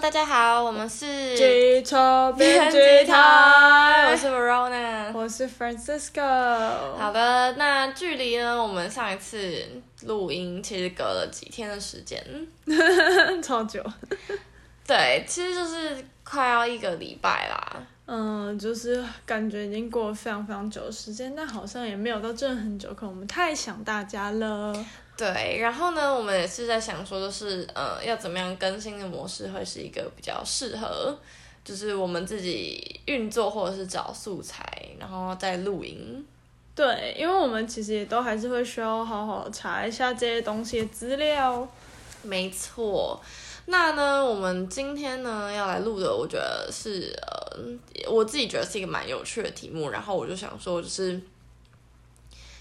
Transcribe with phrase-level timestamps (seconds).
[0.00, 6.22] 大家好，我们是机车编辑台， 我是 Verona，我是 Francisco。
[6.96, 8.60] 好的，那距离呢？
[8.60, 9.62] 我们上一次
[10.04, 12.18] 录音其实隔了几天的时间，
[13.42, 13.84] 超久。
[14.86, 17.82] 对，其实就是快要一个礼拜啦。
[18.06, 24.74] 嗯，就是感觉已经过了非常非常久的时间，但好像也没有到真的很久，可能我们太想大家了。
[25.20, 31.14] 对，然后呢，我们也是在想说，就是呃，要怎么样更新的模式会是一个比较适合，
[31.62, 34.64] 就是我们自己运作或者是找素材，
[34.98, 36.24] 然后再录音。
[36.74, 41.68] 对，因为我们其实也都还是会需要好好查一下这些东西的资料。
[42.22, 43.20] 没错。
[43.66, 49.90] 那呢，我们今天呢要来录的，我觉得是呃，我自己觉得是一个蛮有趣的题目。
[49.90, 51.20] 然后我就想说，就是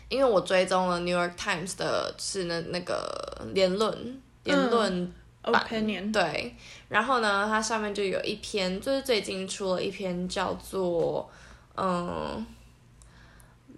[0.09, 6.55] 因为我追踪了《New York Times》的是那那个言论言论版、嗯、对。
[6.89, 11.29] 然后呢，它上面就有一篇，就是最近出了一篇叫做
[11.77, 12.45] 嗯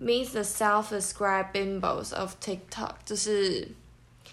[0.01, 3.67] ，Meet the Self-Described Bimbos of TikTok，就是。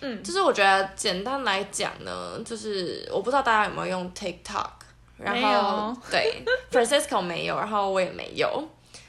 [0.01, 4.69] 嗯，就是我觉得简单来讲呢，就是我不知道大家有没有用 TikTok，
[5.17, 8.69] 然后对，Francisco 没有，然后我也没有，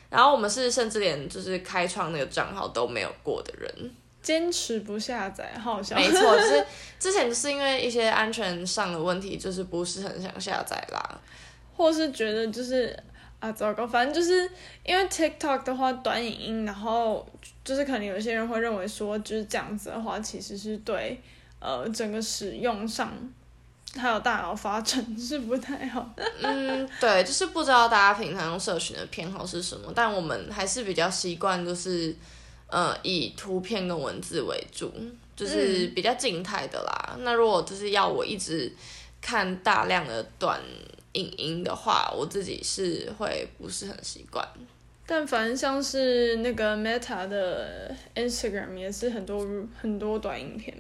[0.10, 5.96] 然后我们是甚至连就是开创那个账号都没有过的人，坚持不下载，好笑。
[5.96, 6.66] 没错，就是
[7.00, 11.20] 之前就是因为一些安全上的问题，就是不是很想下载啦，
[11.76, 12.98] 或是觉得就是。
[13.42, 13.88] 啊，糟糕！
[13.88, 14.52] 反正就是
[14.84, 17.26] 因为 TikTok 的话，短影音，然后
[17.64, 21.18] 就是可能有些人会认为说，就是这样子的话，其实是对
[21.62, 23.14] 呃整个使用上
[23.96, 26.10] 还有大脑发展是不太好。
[26.42, 32.16] 嗯，对，就是不知道大家平常用社群的偏好是什么，但我们还是比较习惯就是
[32.68, 34.94] 呃以图片跟文字为主，
[35.36, 37.16] 就是比较静态的啦。
[37.18, 38.72] 嗯、那如果就是要我一直
[39.22, 40.60] 看大量的短。
[41.14, 44.48] 影音的话，我自己是会不是很习惯，
[45.08, 49.44] 但凡像是那个 Meta 的 Instagram 也是很多
[49.82, 50.80] 很多短影片。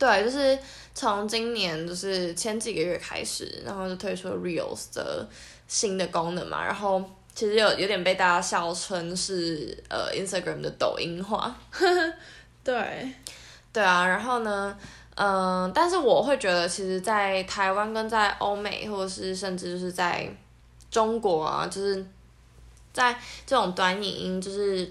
[0.00, 0.58] 对，就是
[0.94, 5.28] 从今年就是前几个月开始，然后就推出了 Reels 的
[5.68, 11.54] 新的功能嘛，然后其实有有点被大家笑称是呃 Instagram 的抖音化。
[12.64, 13.12] 对，
[13.72, 14.76] 对啊，然后呢？
[15.16, 20.26] 嗯，但是我会觉得，其实，在台湾跟在欧美，或者是甚至就是在
[20.90, 22.06] 中国啊，就是
[22.90, 24.90] 在这种短影音，就是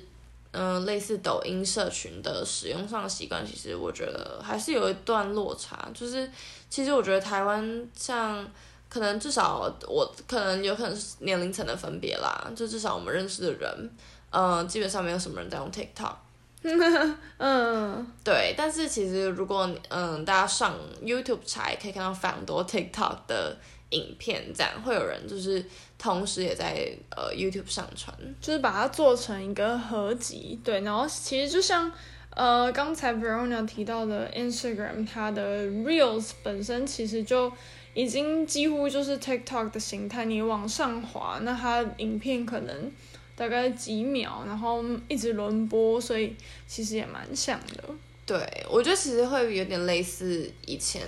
[0.51, 5.89] 嗯，类似抖音社群的使用上的习惯，其实我觉得还是有一段落差。
[5.93, 6.29] 就是
[6.69, 8.45] 其实我觉得台湾像
[8.89, 13.91] 可能至少我可能有可能是年龄层的分别啦，就至少我们认识的人，
[14.31, 16.15] 嗯，基本上没有什么人在用 TikTok。
[17.37, 23.55] 嗯，对，但是其实如果嗯大家上 YouTube 查，可以看到非常多 TikTok 的
[23.91, 25.63] 影片，这样会有人就是
[25.97, 31.91] 同时也在呃 YouTube 上传，就是把它做成一个合集，对，然后其实就像
[32.31, 37.51] 呃刚才 Verona 提到的 Instagram，它的 Reels 本身其实就
[37.93, 42.91] 已经几乎就是 TikTok 的形态，你往上滑，那它影片可能。
[43.35, 46.35] 大概几秒，然后一直轮播，所以
[46.67, 47.85] 其实也蛮像的。
[48.25, 48.37] 对，
[48.69, 51.01] 我觉得其实会有点类似以前，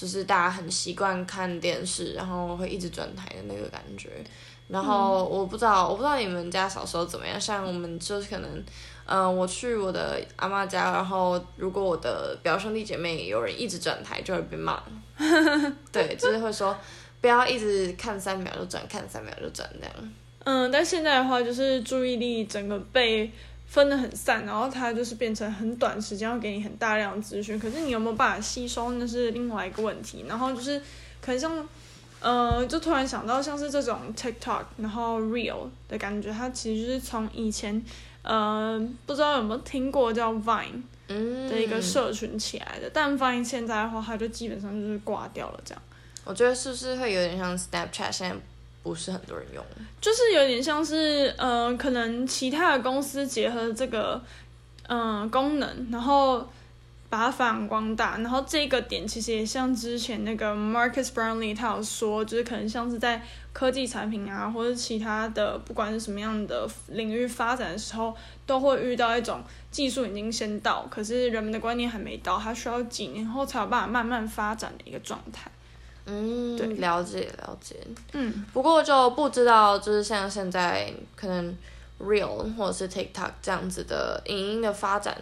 [0.00, 4.08] 就是大家很习惯看电视，然后会一直转台的那个感觉。
[4.66, 7.38] 然后我不知道，我不知道你们家小时候怎么样。
[7.38, 8.50] 像我们就是可能，
[9.04, 14.82] 嗯、呃，我去我的阿妈家，然后如果我的表兄弟姐妹有人一直转台，就会被骂。
[15.92, 16.74] 对，就是会说
[17.20, 20.12] 不要一直看三秒就转，看三秒就转这样。
[20.44, 23.30] 嗯，但现在的话，就是注意力整个被
[23.70, 30.24] 分得很散，然后它就是变成很短时间要给你很大量的资讯，可是你有没有办法吸收，那是另外一个问题。
[30.28, 30.76] 然后就是
[31.20, 31.68] 可能像，
[32.18, 37.80] 呃，就突然想到像是这种 TikTok，然后 Real 的感觉，它其实就是从以前，
[38.22, 45.80] 呃，不知道有没有听过叫 Vine 的一个社群起来的，但 Vine 现在的话，它就基本上就是挂掉了这样。
[46.24, 48.36] 我觉得是不是会有点像 Snapchat 现在？
[48.82, 49.62] 不是很多人用，
[50.00, 54.22] 就是有点像是，呃，可能其他的公司结合这个，
[54.88, 56.38] 嗯、呃，功能，然后
[57.10, 63.22] 把它发扬光大，然后这个点其实也像之前那个 Marcus Brownlee 他有说，就是可能像是在
[63.52, 68.16] 科技产品啊，或者其他的不管是什么样的领域发展的时候，
[68.46, 75.50] 都会遇到一种技术已经先到，可是人们的观念还没到，它需要几年后才有办法慢慢发展的一个状态。
[76.06, 77.76] 嗯，对，了解了解。
[78.12, 81.56] 嗯，不过就不知道，就是像现在可能
[82.00, 85.16] Real 或者是 TikTok 这样子的影音的发展，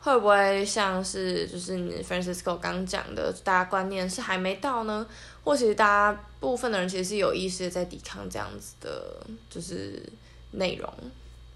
[0.00, 5.06] 会不会像是就是你 Francisco 刚讲的，大家观念是还没到呢？
[5.44, 10.02] 或其实大家部分的人其实是有意识的在抵抗这样子的，就是
[10.52, 10.92] 内容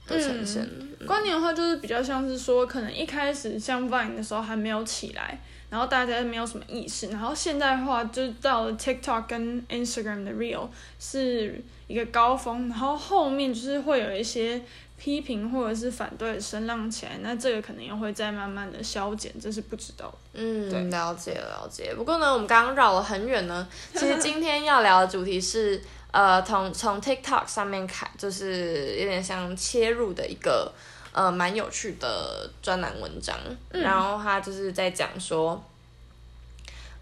[0.09, 0.63] 的呈现。
[0.99, 5.39] 嗯，观念的话，就是比较像是说，可能一开始像 Vine 的时候还没有起来。
[5.71, 10.67] 然后大家没有什么意识，然后现在的话就到了 TikTok 跟 Instagram 的 Real
[10.99, 14.63] 是一个高峰，然后后面就是会有一些
[14.97, 20.11] 批评或者是反对的声浪起来，那这个可能又会再慢慢的消减，这是不知道。
[20.33, 21.95] 嗯，对，了解了解。
[21.95, 25.79] 不过呢，我们刚刚绕了很远呢，其实今天要聊的主题是，
[26.13, 30.73] 呃，从从 TikTok 上面看，就是有点像切入的一个。
[31.11, 33.37] 呃，蛮有趣的专栏文章，
[33.71, 35.61] 然后他就是在讲说，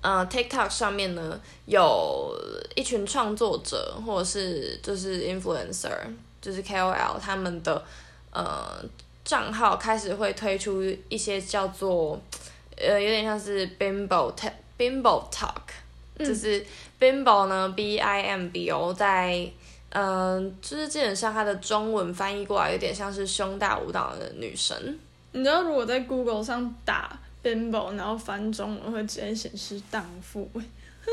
[0.00, 2.34] 呃，TikTok 上面呢有
[2.74, 5.92] 一群创作者或者是就是 influencer，
[6.40, 7.84] 就是 KOL 他们的
[8.30, 8.82] 呃
[9.22, 12.18] 账号开始会推出一些叫做
[12.78, 14.32] 呃有点像是 Bimbo
[14.78, 15.60] Bimbo Talk，
[16.18, 16.64] 就是
[17.00, 19.50] Bimbo 呢 B I M B O 在。
[19.90, 24.98] 嗯，就是基本上它的中文翻译过来有点像是胸大舞蹈的女神。
[25.32, 30.50] 你知道，如果在 Google 上打 Bimbo，然后翻中文会直接显示荡妇。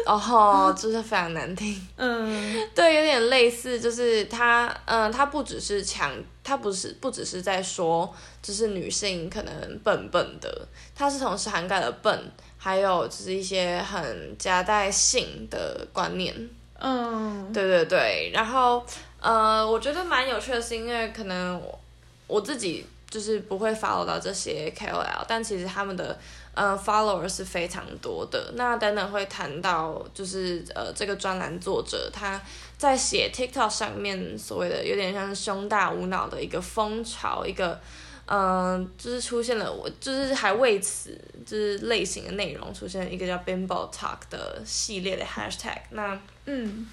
[0.05, 1.87] 哦吼， 就是非常难听。
[1.95, 6.11] 嗯， 对，有点类似，就是它，嗯，它不只是强，
[6.43, 12.31] 它不是不只是在说，就是女性可能笨笨的，它是同时涵盖了笨，
[12.63, 16.33] 还有就是一些很夹带性的观念。
[16.79, 18.81] 嗯，对对对，然后
[19.19, 21.77] 呃，我觉得蛮有趣的是，因为可能我
[22.25, 26.17] 我自己就是不会 follow 到这些 KOL，但其实他们的
[26.53, 28.53] 呃 follower 是非常多的。
[28.55, 32.41] 那等等会谈到，就是呃这个专栏作者他
[32.77, 37.77] 在写 TikTok 上面所谓的有点像胸大无脑的一个风潮，一个。
[38.25, 45.77] 嗯，就是出现了，我就是还为此就是类型的内容出现一个叫 Bimbo Talk 的系列的 Hashtag。
[45.89, 46.87] 那嗯，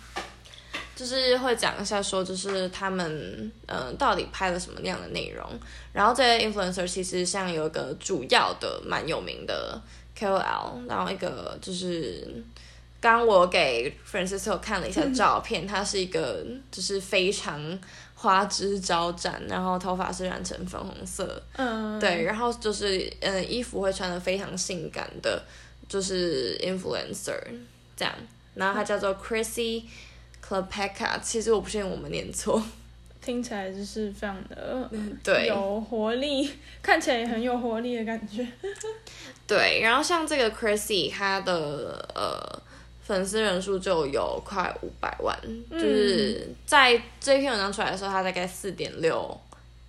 [0.96, 5.46] 就是会讲一下说，就是他们嗯到底拍了什么样的内容。
[5.92, 9.80] 然后这些 influencer 其实像有一个主要的蛮有名的
[10.18, 12.26] KOL，然后一个就是
[13.00, 17.78] 刚我给 Francisco 看了一下照片，他是一个就是非常。
[18.22, 25.42] 花枝招展，然后头发是染成粉红色，嗯，对，然后就是嗯，衣服会穿得非常性感的，
[25.88, 27.34] 就是 influencer
[27.96, 28.14] 这样，
[28.54, 29.84] 然后他叫做 Chrissy
[30.46, 32.62] Klepeka，其实我不确定我们念错，
[33.22, 34.90] 听起来就是非常的
[35.24, 35.46] 对。
[35.46, 36.50] 有活力，
[36.82, 38.46] 看起来也很有活力的感觉，
[39.48, 42.62] 对，然后像这个 Chrissy，他的呃。
[43.10, 49.36] 粉丝人数就有快五百万，嗯、就是在这篇文章出来的时候，他大概四点六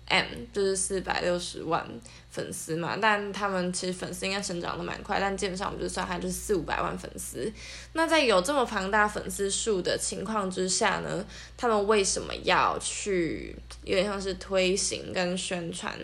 [0.08, 1.86] M，就是四百六十万
[2.32, 2.98] 粉丝嘛。
[3.00, 7.48] 但他们其实粉丝应该成长得蛮快，但基本上我们就算他就是四五百万粉丝。
[7.92, 11.24] 那在有这么庞大粉丝数的情况之下呢，
[11.56, 13.54] 他们为什么要去
[13.84, 15.96] 有点像是推行跟宣传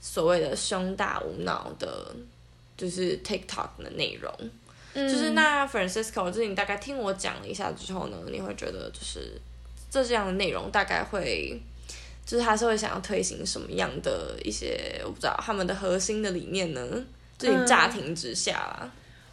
[0.00, 2.14] 所谓的胸大无脑的，
[2.76, 4.32] 就是 TikTok 的内容？
[4.92, 9.40] 就是那 Francisco，就是你大概听我讲了一下之后呢，你会觉得就是
[9.88, 11.60] 这这样的内容大概会，
[12.26, 16.82] 就是他是会想要推行什么样的一些我不知道他们的核心的理念呢？
[17.38, 18.90] 就你乍听之下啦、嗯，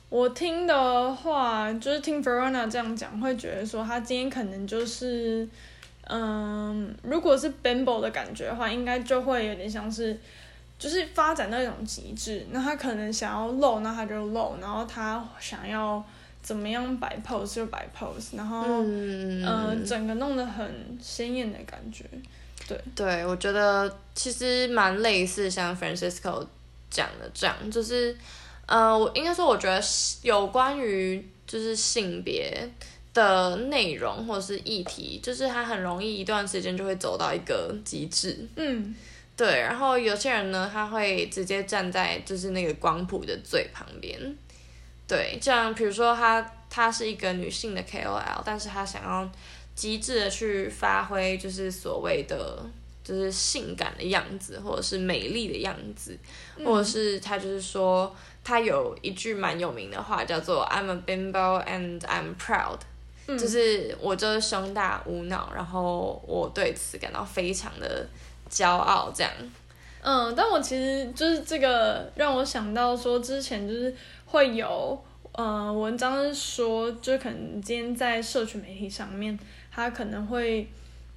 [0.09, 5.47] 我听的话就是听 Verona 这样讲，会觉得说他今天可能就是，
[6.03, 10.19] 嗯，如果是 Bimbo 的感觉的话，应该就会有点像是。
[10.79, 16.03] 就是发展到一种极致，那他可能想要露，那他就露，然后他想要
[16.43, 22.05] 怎么样摆 pose 就摆 pose，然后嗯、呃，整个弄得很鲜艳的感觉，
[22.67, 22.79] 对。
[22.93, 26.45] 对，我觉得其实蛮类似像 Francisco
[26.91, 28.15] 讲的这样，就是
[28.67, 29.81] 呃，我应该说我觉得
[30.21, 32.69] 有关于就是性别
[33.15, 38.93] 的内容或者是议题，就是他很容易一段时间就会走到一个极致，嗯。
[39.37, 44.19] 对，然后有些人呢，他会直接站在就是那个光谱的最旁边，
[45.07, 46.41] 对，这样比如说他
[46.71, 49.29] 他是一个女性的 KOL，但是他想要
[49.75, 52.65] 极致的去发挥就是所谓的
[53.03, 56.17] 就是性感的样子，或者是美丽的样子，
[56.55, 62.79] 嗯、或者是他就是说他有一句蛮有名的话叫做 I'm a bimbo and I'm proud，
[63.27, 68.07] 嗯、就是我就是胸大无脑，然后我对此感到非常的。
[68.49, 69.31] 骄傲这样，
[70.01, 73.93] 嗯，但我其实就是这个让我想到说，之前就是
[74.25, 74.97] 会有
[75.33, 79.37] 呃文章是说，就可能今天在社群媒体上面，
[79.71, 80.67] 他可能会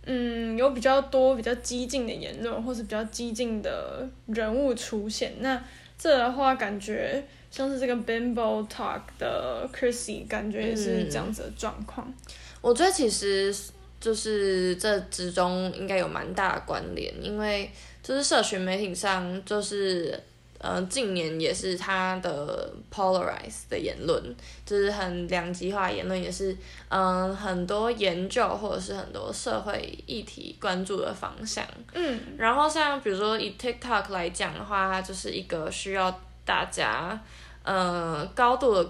[0.06, 5.34] 嗯有比较多比较激进的言论，或是比较激进的人物出现。
[5.40, 5.62] 那
[5.98, 12.06] 这的话感觉像是这个 Bimbo Talk 的 Chrissy，感觉也是这样子的状况。
[12.08, 12.14] 嗯，
[12.62, 13.54] 我觉得其实
[14.00, 17.70] 就是这之中应该有蛮大的关联，因为
[18.02, 20.18] 就是社群媒体上就是。
[20.62, 24.22] 呃，近年也是他的 polarize 的言论，
[24.66, 26.52] 就是很两极化言论，也是
[26.90, 31.64] 嗯、呃、很多研究或者是很多社会议题关注的方向。
[31.94, 37.18] 嗯，然后像比如说以 TikTok 来讲的话，它就是一个需要大家
[37.62, 38.86] 呃高度的，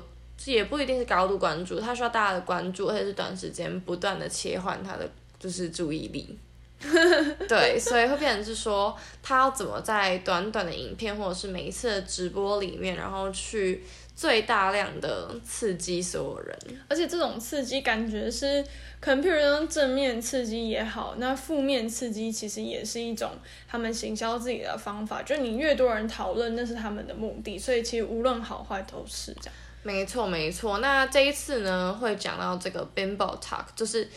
[0.47, 6.39] 也不一定是高度关注，他需要大家的关注，而且是短时间不断的切换他的就是注意力。
[7.47, 13.85] 对，所以会变成是说，他要怎么在短短的影片或者是每一次的直播里面，然后去
[14.17, 18.65] 最大量的刺激所有人，而且这种刺激感觉是，
[18.99, 23.31] 可能譬如说正面刺激也好，那负面刺激其实也是一种
[23.69, 29.55] 他们行销自己的方法，就你越多人讨论，那是他们的目的，所以其实无论好坏都是这样。
[29.83, 30.79] 没错，没错。
[30.79, 34.09] 那这一次呢，会讲到这个 Bimbo Talk，就是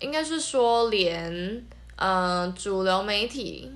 [0.00, 1.64] 应该是说连。
[1.98, 3.72] 嗯、呃，主流媒体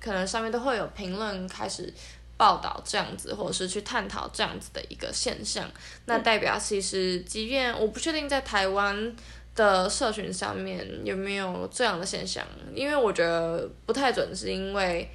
[0.00, 1.94] 可能上面都会有评论开始
[2.36, 5.70] 报道这样子，或者是去探讨这样子的一个现象。
[6.06, 9.14] 那代表其实，即便我不确定在台湾
[9.54, 12.44] 的社群上面有没有这样的现象，
[12.74, 15.08] 因为我觉得不太准，是因为。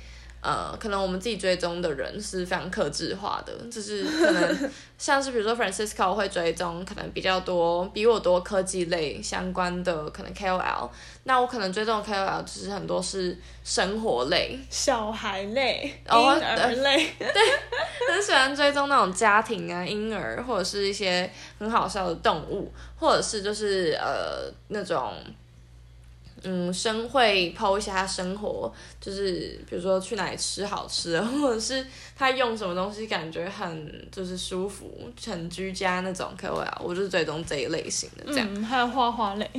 [0.46, 10.88] 呃，可能我们自己追踪的人是非常克制化的，就是可能像是比如说 Francisco 会追踪可能比较多比我多科技类相关的可能 KOL，
[11.24, 17.42] 那我可能追踪的 KOL 就是很多是生活类、小孩类、婴儿类，对，
[18.14, 25.14] 很 喜欢追踪那种家庭啊、婴儿或者是一些很好笑的动物，或者是就是呃那种。
[26.46, 28.72] 嗯，生会剖一下他生活，
[29.02, 31.86] 就是比如说去哪里吃好吃的， 或者是
[32.16, 38.48] 他用什么东西感觉很就是舒服、很居家那种 KOL，我就是追踪这一类型的这样。
[38.54, 39.50] 嗯，还有画画类。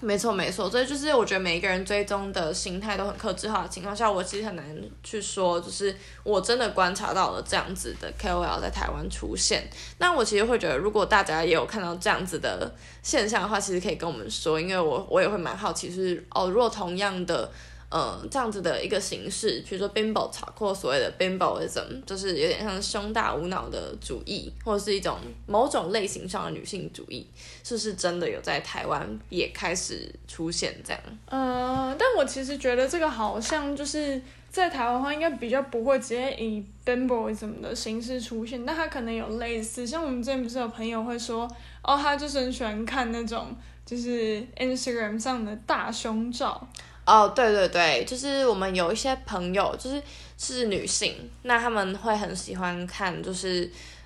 [0.00, 4.64] 没错没错，所以就是我觉得每一个人追踪的心态都很克制化的情况下，我其实很难
[5.02, 9.66] 去说，就是我真的观察到了这样子的 KOL 在台湾出现。
[9.98, 12.70] 那我其实会觉得，如果大家也有看到这样子的
[13.02, 17.50] 现象的话，其实可以跟我们说，因为我我也会蛮好奇，是哦，如果同样的。
[17.96, 27.26] 呃，这样子的一个形式，比如说 bimbo 操或所谓的 Bimboism，就是有点像胸大无脑的主义，或者是一种某种类型上的女性主义，
[27.64, 31.02] 是不是真的有在台湾也开始出现这样？
[31.30, 41.50] 嗯，但我其实觉得这个好像就是在台湾的话，应该比较不会直接以 Bimboism 的形式出现，但他可能有类似，像我们之前不是有朋友会说，
[41.82, 46.68] 哦，他就是很喜欢看那种就是 Instagram 上的大胸照。
[47.06, 50.02] 哦，oh, 对对对，就是我们有一些朋友，就是
[50.36, 53.64] 是女性，那他们会很喜欢看，就是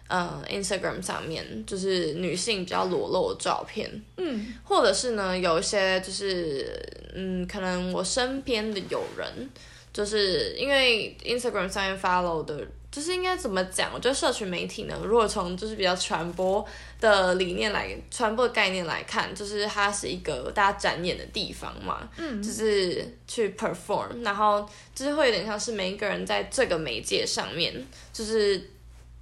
[0.08, 6.78] 嗯、呃、Instagram 上面就是女性比较裸露的照片，嗯，或者是呢有一些就是
[7.14, 9.48] 嗯，可能我身边的友人，
[9.92, 12.66] 就是因为 Instagram 上面 follow 的。
[12.92, 13.88] 就是应该怎么讲？
[13.94, 16.66] 我觉得社群媒体呢，如果从就是比较传播
[17.00, 27.74] 的理念来传播的概念来看，就是它是一个大家展演的地方嘛，嗯，就是去 perform，然后就是会有点像是每一个人在这个媒介上面，
[28.12, 28.56] 就是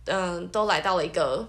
[0.07, 1.49] 嗯、呃，都来到了一个。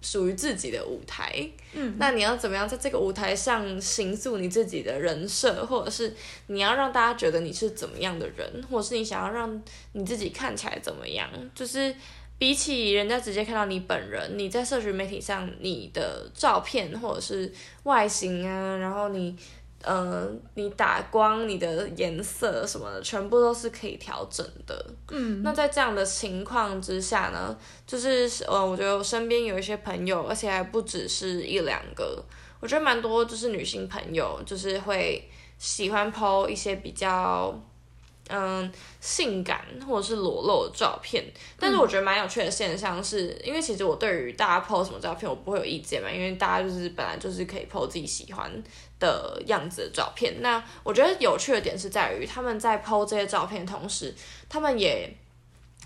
[0.00, 1.30] 属于自己的舞台，
[1.74, 6.12] 嗯，那你要怎么样在这个舞台上形塑你自己的人设，或者是
[6.46, 9.62] 你要让大家觉得你是怎么样的人，或者是你想要让
[9.92, 11.28] 你自己看起来怎么样？
[11.54, 11.94] 就是
[12.42, 17.52] 比起人家直接看到你本人，你在社群媒体上你的照片或者是
[17.84, 19.36] 外形啊，然后你。
[19.84, 24.86] 嗯、呃，你打光，你的颜色什么的，全部都是可以调整的。
[25.10, 32.24] 嗯，那在这样的情况之下呢，就是呃，我觉得我身边有一些朋友，而且还不只是一两个，
[32.60, 37.52] 我觉得蛮多，就是女性朋友，就是会喜欢 po 一些比较。
[38.30, 41.24] 嗯，性感或者是裸露的照片，
[41.58, 48.50] 但是我觉得蛮有趣的现象是，嗯、因为其实我对于大家 po 什么照片，我不会有意见嘛，因为大家就是本来就是可以 po 自己喜欢
[49.00, 50.40] 的样子的照片。
[50.40, 54.14] 那我觉得有趣的点是在于，他们在 po 这些照片的同时，
[54.48, 55.12] 他们也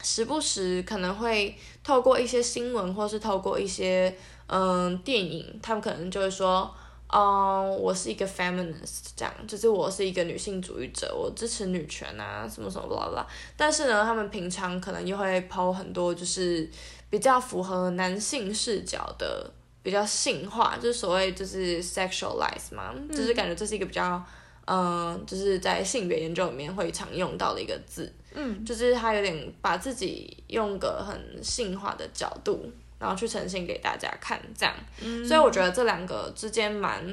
[0.02, 4.14] 时不时可能会透过一些新闻，或是透过一些
[4.48, 6.72] 嗯电影，他们可能就会说。
[7.08, 13.26] 哦，uh, 我是一个 feminist，这样就是我是一个女性主义者，我支持女权啊，什么什么啦啦。
[13.56, 16.68] 但是呢，他们平常可能又会 po 很多，就是
[17.08, 19.48] 比较符合男性视角的，
[19.82, 24.20] 比较性化，就是所谓就是 sexualize 嘛，嗯、就是感觉这是一个比较
[24.66, 32.68] 嗯，就是在性别研究里面会常用到的一个字，嗯，就是他有点把自己用个很性化的角度，
[32.98, 37.04] 然后去呈现给大家看，这样，嗯，所以我觉得这两个之间蛮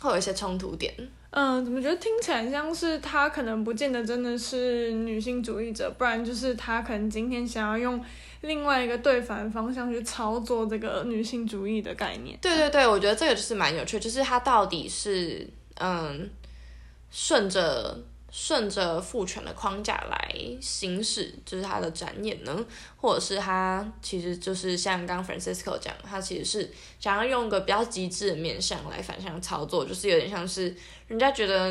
[0.00, 0.92] 会有一些冲突点。
[1.30, 8.02] 嗯，怎么觉得听起来像是他可能不见得真的是女性主义者，不然就是他可能今天想要用
[8.40, 12.38] 另外一个对反方向去操作这个女性主义的概念。
[12.40, 16.30] 对对对，我觉得这个就是蛮有趣，就是他到底是嗯。
[17.10, 17.98] 顺着
[18.30, 22.66] 顺着父权的框架来行使，就是他的展演呢，
[22.96, 26.70] 或者是他其实就是像刚 Francisco 讲，他其实是
[27.00, 30.74] 想要用一个比较极致的面向来反向操作，就是有点像是
[31.06, 31.70] 人家觉得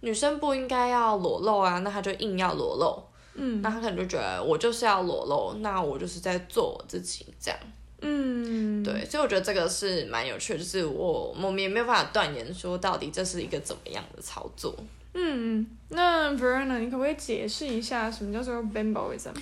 [0.00, 3.02] 女生不应该要裸露啊，那他就硬要裸露，
[3.34, 7.58] 嗯，那他可能就觉得我就是要裸露，那我就是在做我自己这样，
[8.02, 14.72] 嗯，对，所以我觉得这个是蛮有趣的，就是我我们也没有办法断言说到底这是一个怎么样的操作。
[15.18, 19.32] 嗯，那 Verena，你可不可以解释一下什么叫做 Bimboism？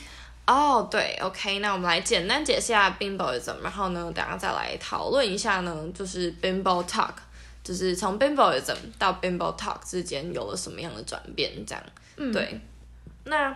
[0.46, 7.14] 哦，oh, 对，OK，那我们来简单解释一下 Bimboism，然后呢，等下再来讨论一下呢，就是 Bimbo Talk，
[7.64, 11.82] 就是从 Bimboism 到 Bimbo Talk 之间有了什么样的转变，这样。
[12.18, 12.60] 嗯，对。
[13.24, 13.52] 那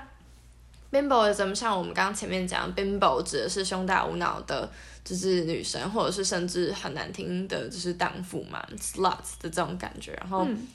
[0.91, 4.69] Bimboism 像我们刚刚前面讲，Bimbo 指的是胸大无脑的，
[5.05, 10.13] 就是女神，或者是甚至很难听的，就是荡妇嘛，sluts 的这种感觉。
[10.15, 10.67] 然后，嗯、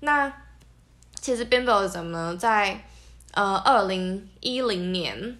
[0.00, 0.32] 那。
[1.20, 2.84] 其实 Bimboism 呢，在
[3.32, 5.38] 呃二零一零年，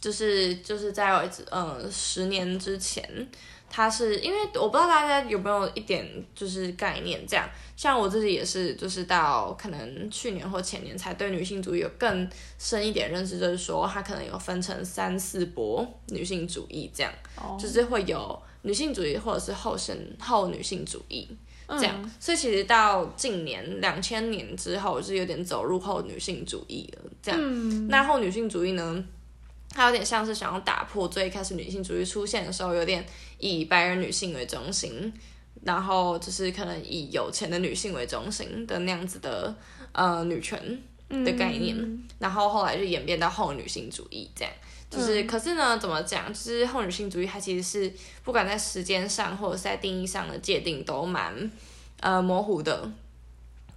[0.00, 1.10] 就是就是在
[1.50, 3.28] 呃十年之前，
[3.70, 17.58] 它是因为我不知道大家有没有一点就是概念，这样像我自己也是，就是到可能去年或前年才对女性主义有更深一点认识，就是说它可能有分成三四波女性主义，这样，oh.
[17.58, 21.28] 就是会有女性主义或者是后生后女性主义。
[21.78, 27.10] 这样，嗯、所以其实到近年两千年之后，是有点走入后女性主义了。
[27.22, 29.04] 这样，嗯、那后女性主义呢，
[29.68, 33.04] 它有点像是想要打破最开始女性主义出现的时候，有点
[33.38, 35.12] 以白人女性为中心，
[35.62, 39.54] 然后就是可能以有钱的女性为中心的那样子的
[39.92, 40.58] 呃女权
[41.08, 44.52] 的概念，嗯、然后后来就演变到后女性主义这样。
[44.90, 46.26] 就是，可是呢，怎么讲？
[46.34, 47.92] 就是后女性主义，它其实是
[48.24, 51.48] 不管在时间上或者是在定义上的界定都蛮
[52.00, 52.90] 呃模糊的。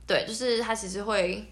[0.06, 1.46] 对，就是它其实会，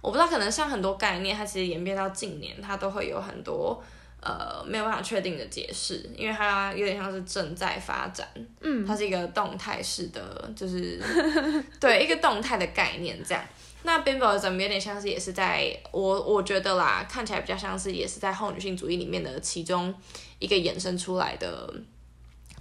[0.00, 3.82] 我不知道，可能像很多概念，它其实演变到近年，它都会有很多
[4.22, 8.26] 呃没有办法确定的解释，因为它有点像是正在发展，
[8.60, 10.98] 嗯，它是一个动态式的，就是
[11.78, 13.44] 对一个动态的概念这样。
[13.82, 19.94] 那 Bimboism 有点像是也是在我我觉得啦，看起来比较像是也是在后女性主义里面的其中
[20.38, 21.72] 一个衍生出来的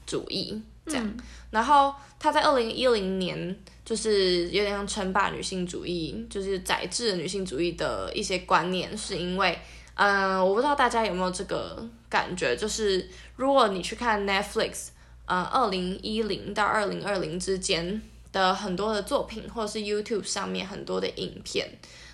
[0.06, 1.06] 主义这样。
[1.06, 1.18] 嗯、
[1.52, 9.58] 然后他在二零一零年就是有点像称霸女性主义，就是宰制女性主义的一些观念，是因为
[9.96, 14.90] 嗯、呃，我不知道大家有没有这个感觉，就是如果你去看 Netflix，
[15.28, 18.02] 嗯、呃，二零一零到二零二零之间。
[18.32, 21.68] 的很多的作品，或者是 YouTube 上面很多的影片，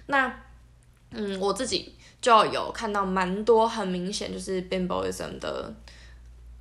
[0.06, 0.34] 那
[1.12, 5.74] 嗯，我自己就有看到蛮多很明显就是 Bimboism 的，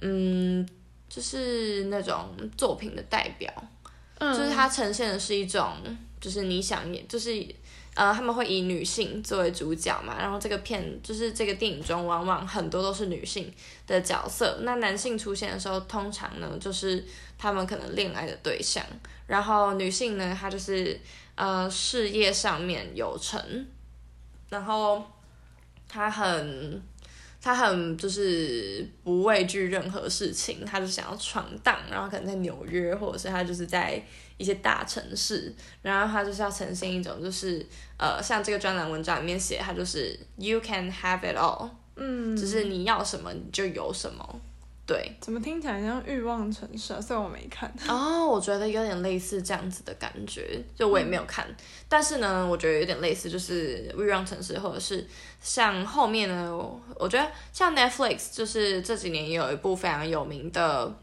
[0.00, 0.68] 嗯，
[1.14, 3.48] 就是那种作品的代表，
[4.18, 5.77] 嗯，就是它呈现的是一种，
[6.20, 7.46] 就是你想演，就是
[7.94, 13.55] 呃，他们会以女性作为主角嘛，然后这个片就是这个电影中往往很多都是女性
[13.87, 17.05] 的角色，那男性出现的时候，通常呢就是
[17.38, 18.85] 他们可能恋爱的对象。
[19.29, 21.00] 然后女性呢，她就是
[21.37, 23.40] 呃事业上面有成，
[24.48, 25.05] 然后
[25.88, 26.83] 她很
[27.44, 34.02] 她很就是不畏惧任何事情，他就想要闯荡，然后可能在纽约或者是他就是在
[34.38, 37.64] 一些大城市，然后他就是要呈现一种就是
[37.98, 44.40] 呃像这个专栏文章里面写，他就是 you can have it all，嗯，就是你要什么你就有什么。
[44.87, 47.01] 对，怎么听起来像欲望城市啊？
[47.01, 47.73] 虽然我没看。
[47.88, 51.57] 哦，我觉得有点类似这样子的感觉，就我也没有看，嗯、
[51.88, 55.07] 但是呢，我觉得有点类似，就是欲望城市，或者是
[55.40, 56.55] 像后面呢，
[56.97, 60.94] 我觉得像 Netflix，就是这几年也有一部非常有名的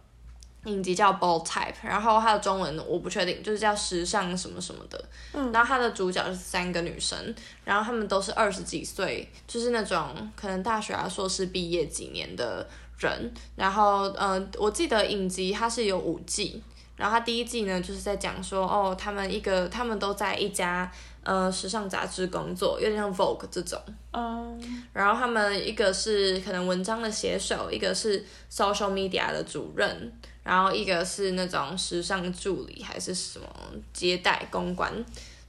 [0.66, 5.06] 影集叫《Ball Type》，然后它的中文我不确定，就是叫时尚什么什么的。
[5.34, 5.52] 嗯。
[5.52, 7.18] 然后它的主角是三个女生，
[7.66, 12.70] 然后她们都是二十几岁，就是那种可能大学啊、硕士毕业几年的。
[13.02, 16.64] 人，然后呃，我记得影集它是有五季，
[16.96, 20.90] 然后它第一季呢就是在讲说，哦，他们一个他们都在一家
[21.24, 23.80] 呃时尚杂志工作，有点像 Vogue 这种，
[24.14, 33.48] 嗯，um, 然后他们一个是可能文章的写手，一个是 social media 的主任，然后一个是那种时尚助理还是什么
[33.94, 34.92] 接待公关，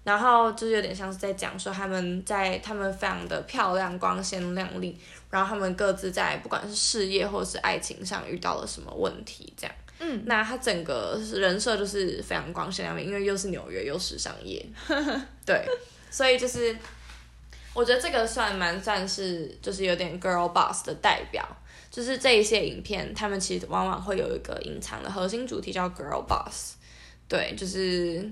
[0.05, 4.99] 然后就是有点像是在讲说他们在他们非常的漂亮、光鲜亮丽，
[5.33, 9.75] 然后他们各自在不管是事业或者是爱情上遇到了什么问题，这样。
[9.99, 14.63] 嗯，那他整个人设就是非常光鲜亮丽，因为又是纽约又时尚业，
[15.47, 15.67] 对，
[16.11, 16.77] 所以就是
[17.73, 21.43] 我觉得这个算蛮算是就是有点 girl boss 的代表，
[21.91, 26.75] 就是这一些影片，他们其实往往会有一个隐藏的核心主题叫 girl boss，
[27.27, 28.31] 对，就是。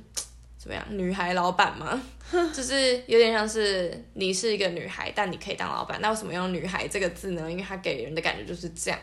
[0.61, 1.99] 怎么样，女孩老板吗？
[2.53, 5.99] 就是有点像是你是一个女孩，但你可以当老板。
[6.03, 7.51] 那为什么用“女孩”这个字呢？
[7.51, 9.01] 因为它给人的感觉就是这样，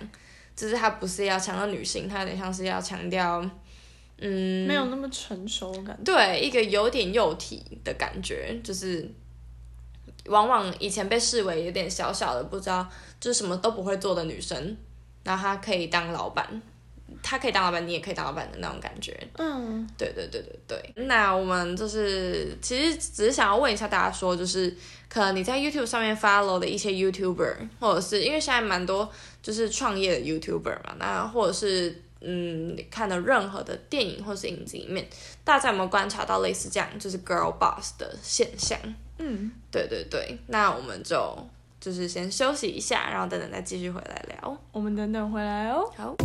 [0.56, 3.44] 就是它不是要强调女性，它有点像是要强调，
[4.20, 6.04] 嗯，没有那么成熟的感觉。
[6.04, 9.12] 对，一个有点幼体的感觉，就是
[10.28, 12.88] 往往以前被视为有点小小的，不知道
[13.20, 14.78] 就是什么都不会做的女生，
[15.24, 16.62] 然后她可以当老板。
[17.30, 19.20] 他可以当老板，你也可以当老板的那种感觉。
[19.38, 21.06] 嗯，对对对对对。
[21.06, 24.74] 那我们就是其实只是想要问一下大家说，就是
[25.10, 29.12] 可能你在 YouTube 上面 follow 的一些 YouTuber，或者是因为现在蛮多
[29.42, 35.06] 就是创业的 YouTuber 嘛，那或者是嗯你看的任何的电影或是影集里面，
[35.44, 38.80] 大家有没有观察到类似这样就是 girl boss 的现象？
[39.18, 40.40] 嗯，对对对。
[40.48, 41.38] 那我们就
[41.82, 44.58] 就是先休息一下，然后等等再继续回来聊。
[44.72, 45.92] 我们等等回来哦。
[45.98, 46.16] 好。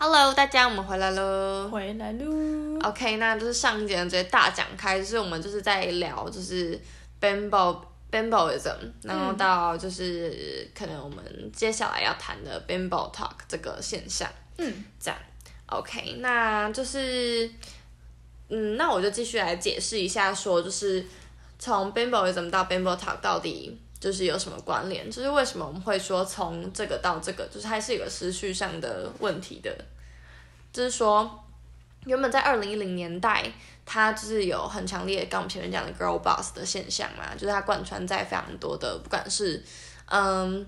[0.00, 1.68] Hello，大家，我们回来喽。
[1.68, 2.78] 回来喽。
[2.84, 6.80] OK，那就是上一节直接大讲开，就是我们就是在聊就是
[7.20, 14.30] Bambo Bamboism，然后到就是可能我们接下来要谈的 Bambo Talk 这个现象。
[14.58, 15.18] 嗯，这样。
[15.66, 17.50] OK，那就是
[18.50, 21.04] 嗯，那我就继续来解释一下，说就是
[21.58, 23.76] 从 Bamboism 到 Bambo Talk 到底。
[24.00, 25.10] 就是有什么关联？
[25.10, 29.76] 就是为什么我们会说从这个到这个，就是还是有个时序上的问题的。
[30.72, 31.44] 就是说，
[32.04, 33.50] 原本在二零一零年代，
[33.84, 39.60] 它就是有很强烈，跟我们前面讲的 girl boss 的现象嘛，就是它贯穿在非常多的，不管是
[40.06, 40.64] 嗯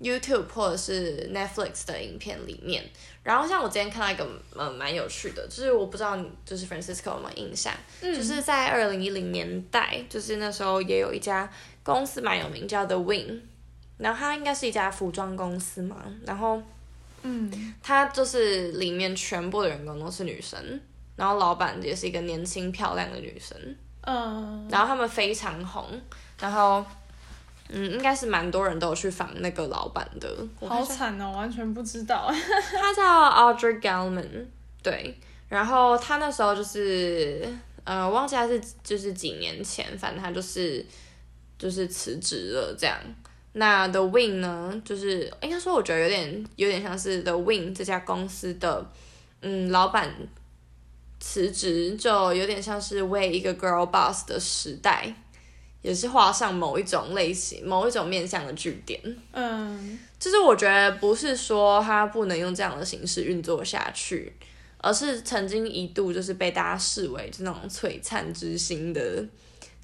[0.00, 2.84] YouTube 或者是 Netflix 的影片里面。
[3.22, 11.50] 然后像我今天看到一个嗯蛮有趣的，就是我不知道你就是 Francisco 有没有印象，嗯、就是在二零一零年代，就是那时候也有一家。
[11.94, 13.40] 公司蛮有名，叫 The Wing，
[13.98, 16.60] 然后它应该是一家服装公司嘛，然后，
[17.22, 20.58] 嗯，它就是里面全部的员工都是女生，
[21.14, 23.56] 然后老板也是一个年轻漂亮的女生，
[24.02, 25.88] 嗯，然后他们非常红，
[26.40, 26.84] 然后，
[27.68, 30.28] 嗯，应该是蛮多人都有去访那个老板的，
[30.60, 32.30] 好惨哦，完全不知道，
[32.72, 34.44] 他叫 Audrey Gelman，
[34.82, 35.16] 对，
[35.48, 37.48] 然后他那时候就是，
[37.84, 40.84] 呃，忘记他是就是几年前，反正他就是。
[41.58, 42.98] 就是辞职了这样，
[43.52, 44.82] 那 The Wing 呢？
[44.84, 48.86] 就是应该说，我觉得有点有点像是 The Wing 这家公司的，
[49.40, 50.14] 嗯，老板
[51.18, 55.14] 辞职，就有点像是为一个 Girl Boss 的时代，
[55.80, 59.00] 也是画上某一种类型、某一种面向的句点。
[59.32, 64.30] 嗯，就是我觉得不是说他不能用这样的形式运作下去，
[64.76, 69.24] 而是曾经一度就是被大家视为这种璀璨之星的。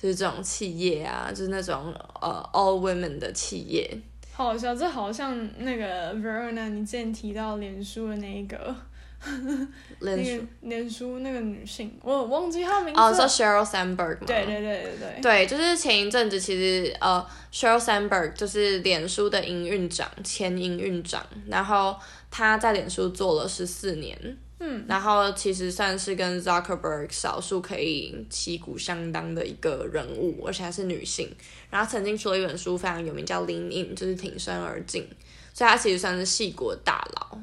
[0.03, 3.89] 就是这种企业啊，就是那种呃 all women 的企业，
[4.33, 8.75] 好好笑，这好像那个 Verona，你之前提到脸书的那一个，
[10.01, 13.01] 脸书脸书那个女性，我忘记她名字。
[13.01, 14.27] 哦，叫 Sheryl Sandberg 吗？
[14.27, 15.21] 对对对对对。
[15.23, 21.95] 对，就是前一阵子，其实呃 Sheryl Sandberg 就是脸书的营运长，前营运长，然后
[22.29, 24.37] 她在脸书做了十四年。
[24.65, 31.29] 嗯，然后其实算是跟 Zuckerberg 少数可以旗鼓相当的一个人物，而且还是女性。
[31.69, 35.05] 然后曾经出了一本书非常有名，叫《Lean In》，就是挺身而进。
[35.53, 37.37] 所以她其实算是矽谷大佬。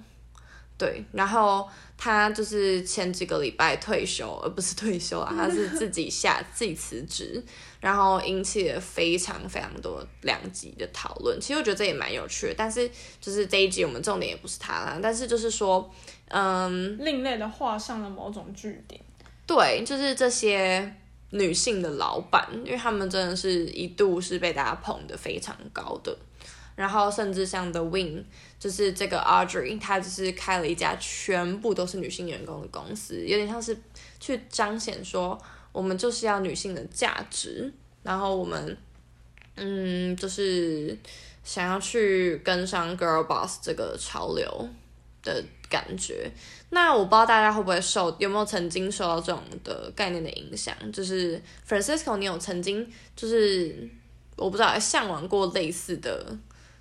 [0.78, 7.44] 对，然后她就是前几个礼拜退休，而不是退休啊，她是自己下自己辞职，
[7.80, 11.40] 然后引起了非常非常多两极的讨论。
[11.40, 12.90] 其实我觉得这也蛮有趣的，但是
[13.22, 15.90] 就是这一集我们重点也不是他啦，但是就是说。
[16.32, 19.02] 嗯，另类的画上了某种句点。
[19.48, 20.96] 对，就是这些
[21.32, 26.16] 女性的老板，因为他们真的是一度是被大家捧得非常高的。
[26.76, 28.24] 然后甚至像 The Wing，
[28.60, 33.76] 就是这个 Audrey，她就是开了一家全部都是女性员工的公司，有点像是
[34.20, 35.36] 去彰显说，
[35.80, 37.72] 我们就是要女性的价值，
[38.04, 38.78] 然后我们，
[39.56, 40.98] 嗯，就是
[41.44, 44.70] 想要去跟上 Girl Boss 这个潮流
[45.24, 45.42] 的。
[45.70, 46.28] 感觉，
[46.72, 50.76] 那我不知道大家会不会受，有没有曾经受到这种的概念的影响？
[50.92, 53.88] 就是 Francisco，你有曾经就是
[54.36, 56.36] 我不知道向往过类似的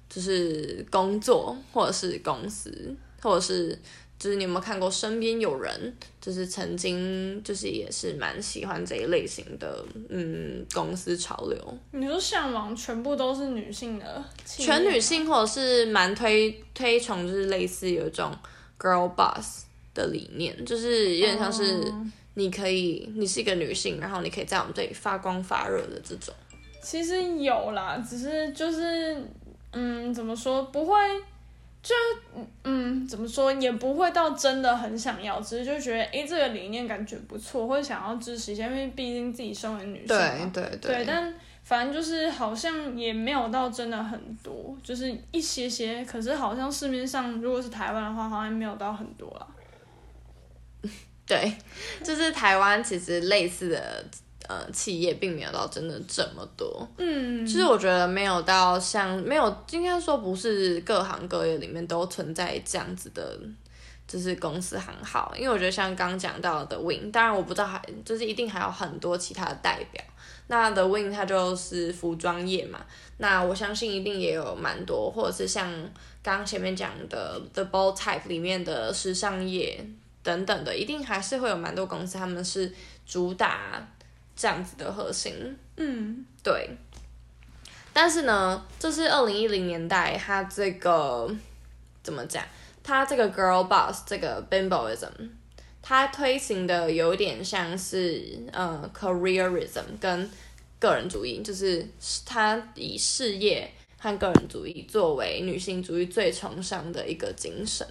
[0.09, 3.79] 就是工作，或者是公司，或者是
[4.19, 11.79] 就是你有没有看过身边有人，就是曾经就是也是蛮喜欢这一类型的，嗯，公司潮流。
[11.93, 18.37] 你说向往全部都是女性的，全女性或者是蛮推推崇，就是类似有一种
[18.79, 21.93] girl boss 的理念，就是有点像是
[22.35, 23.15] 你可以，oh.
[23.17, 26.35] 你是一个女性，然后你可以在我们这里发光发热的这种。
[26.83, 29.17] 其实有啦，只是就是，
[29.73, 30.95] 嗯，怎么说不会。
[31.88, 31.94] 就
[32.64, 40.51] 嗯，怎么说也不会到真的很想要，只是就觉得哎、欸，这个理念感觉不错，或者想要支持一下，因为毕竟自己身为女生嘛。
[40.53, 40.96] 对对对。
[40.96, 41.33] 对，但
[41.64, 46.05] 反正就是好像也没有到真的很多，就是一些些。
[46.05, 49.46] 可是好像市面上如果是台湾的话，好像没有到很多啦。
[51.24, 51.55] 对，
[52.05, 54.05] 就是台湾其实类似的。
[54.49, 63.39] 呃，企业并没有到真的这么多，嗯，其实我觉得没有到像没有，应该说不是各行各业里面都存在这样子的，
[64.07, 70.03] 就是公司行号，因为我觉得像刚讲到的 Wing，当然我不知道还就是一定还有很多其他的代表，
[70.47, 72.81] 那 The Wing 它就是服装业嘛，
[73.19, 75.71] 那我相信一定也有蛮多，或者是像
[76.23, 79.87] 刚刚前面讲的 The Bold Type 里面的时尚业
[80.23, 82.73] 等等的，一定还是会有蛮多公司他们是
[83.05, 83.87] 主打。
[84.38, 86.70] 这样子的核心，嗯，对。
[87.92, 91.29] 但是呢，这是二零一零年代，他这个
[92.05, 92.44] 怎么讲？
[92.85, 95.11] 他这个 girl boss 这个 bimboism，
[95.83, 100.31] 他推行的有点像是呃 careerism 跟
[100.79, 101.85] 个人主义，就是
[102.24, 107.85] 他以事业和个人主义作为女性主义最崇尚的一个精神，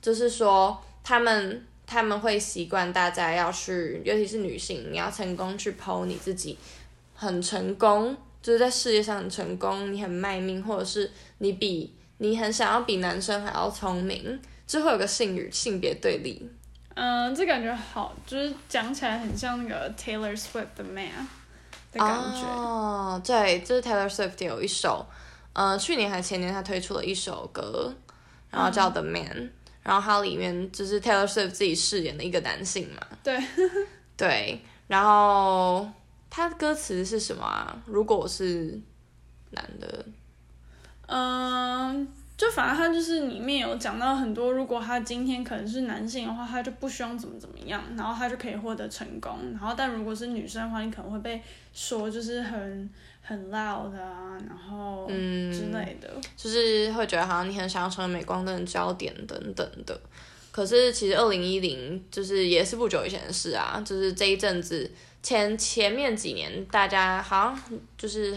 [0.00, 1.66] 就是说他们。
[1.86, 6.58] 他们会习惯大家要去，尤其是女性，你要成功去 po 你自己
[7.14, 16.50] 很成功，就是在事业上很成功，你很卖命，或者是你比你很想要比男生还要聪明，就会有个性与性别对立。
[16.94, 21.28] 嗯，这感觉好，就是讲起来很像那个 Taylor Swift 的 Man
[21.92, 22.46] 的感觉。
[22.46, 25.04] 哦，对，就是 Taylor Swift 有一首，
[25.52, 27.94] 呃，去年还前年他推出了一首歌，
[28.50, 29.28] 然后叫 The Man。
[29.34, 29.50] 嗯
[29.84, 33.38] 然后它里面就是 Taylor Swift 自己饰演的一个男性嘛，对，
[34.16, 35.88] 对，然后
[36.28, 37.80] 他的歌词是什么啊？
[37.86, 38.80] 如果我是
[39.50, 40.06] 男的，
[41.06, 49.38] 嗯，就反正他就是里面有讲到很多，如果他今天可能是男性的话，他就不需要怎么怎么样，然后他就可以获得成功。
[49.52, 51.40] 然后但如果是女生的话，你可能会被
[51.72, 52.90] 说就是很。
[53.26, 59.98] 很 loud 啊，然后嗯之类的，就是会觉得好像你很想要成为镁光灯的焦点等等的。
[60.52, 64.88] 可是其实二零一零就是也是不久以前的事啊，就是这一阵子
[65.22, 68.34] 前前面几年，大家好像就是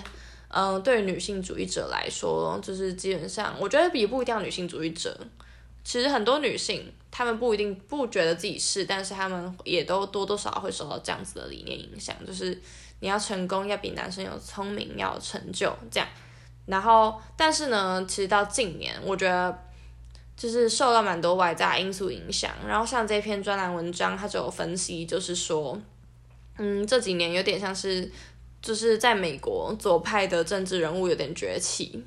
[0.48, 5.20] 嗯、呃，对于女性主义者来说，就是基本上我觉得也不一定要女性主义者，
[5.84, 12.58] 其实很多女性她们不一定不觉得自己是，但是她们也都多多少少会受到这样子的理念影响，就是。
[13.00, 16.10] 你要成功，要比男生有聪明，要有成就，这样。
[16.66, 19.58] 然后，但是呢，其实到近年，我觉得
[20.36, 22.52] 就是受到蛮多外在因素影响。
[22.68, 25.80] 然后，像这篇专栏文章，它就有分析，就是说，
[26.58, 28.12] 嗯，这几年有点像是，
[28.62, 32.04] 就是在美国左派的政治人物有点崛起，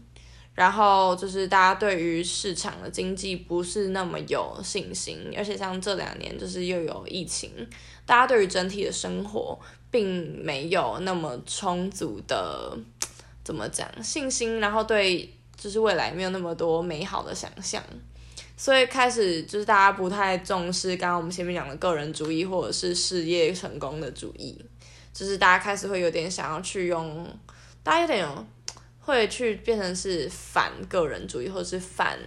[0.55, 7.51] 然后就是大家对于市场的经济不是那么有信心，而且像这两年就是又有疫情，
[8.05, 9.59] 大家对于整体的生活。
[9.91, 12.77] 并没有那么充足的
[13.43, 17.83] 怎么讲信心，然后对就是未来没有那么多美好的想象，
[18.57, 24.57] 所以开始就是大家不太重视刚刚我们前面讲的个人主义或者是事业成功的主义，
[25.13, 27.27] 就是大家开始会有点想要去用，
[27.83, 28.47] 大家有点
[29.01, 32.19] 会去变成是反个人主义或者是反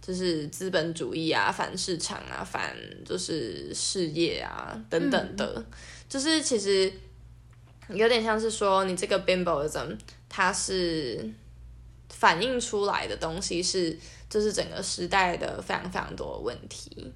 [0.00, 5.64] 就是资本主义啊，反市场啊，反就是事业啊等等的。
[6.08, 6.92] 就是其实
[7.88, 9.96] 有点像是说，你这个 bimboism
[10.28, 11.28] 它是
[12.08, 13.98] 反映出来的东西是，
[14.30, 17.12] 就是整个时代的非常非常多的问题。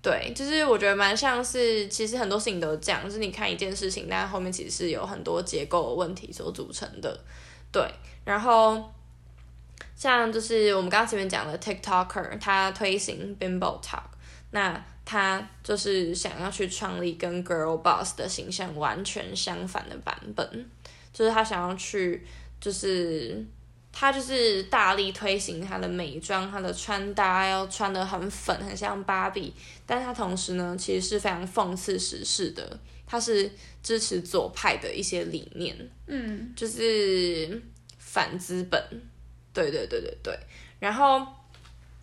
[0.00, 7.18] 对，就是我觉得蛮像是，其实很多事情都这样，就是你看一件事情，但后面其实是有很多结构问题所组成的。
[7.72, 7.82] 对，
[8.24, 8.82] 然后
[9.96, 14.04] 像就是我们刚刚前面讲的 TikToker，他推行 bimbo talk，
[14.52, 14.82] 那。
[15.10, 20.70] 他就是想要去创立跟 girl boss 的形象完全相反的版本，
[21.12, 22.24] 就是他想要去，
[22.60, 23.44] 就是
[23.90, 29.52] 他就是大力推行他的美妆，他的穿搭要穿的很粉，很像芭比，
[29.84, 33.50] 但他同时呢，其实是非常讽刺时事的，他是
[33.82, 37.60] 支持左派的一些理念，嗯，就是
[37.98, 38.80] 反资本，
[39.52, 40.38] 对对对对对，
[40.78, 41.26] 然后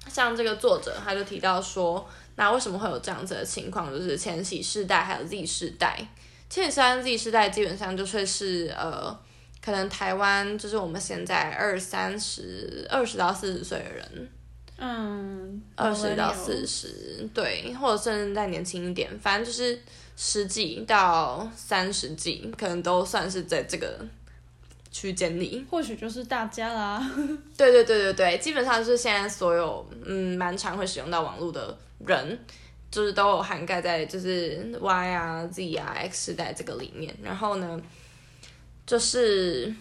[0.10, 2.06] 像这个作者他就提到说。
[2.38, 3.92] 那为什么会有这样子的情况？
[3.92, 6.08] 就是千禧世代还有 Z 世代，
[6.50, 9.20] 千禧世代、Z 世代基本上就会是呃，
[9.62, 14.30] 可能台湾就是我们现在二三十、二十到四十岁的人，
[14.78, 19.78] 嗯，二十到四十，对，或者甚至再年轻一点，反正就是
[20.16, 24.00] 十几到三十几，可能都算是在这个。
[24.90, 26.98] 区间里，或许就是大家啦。
[27.56, 32.40] 对对对对对，基本上就是现在所有嗯蛮常会使用到网络的人，
[32.92, 37.16] 就是都有涵盖在就是 Y 啊 Z 啊 X 世代这个里面。
[37.22, 37.82] 然后呢，
[38.86, 39.74] 就是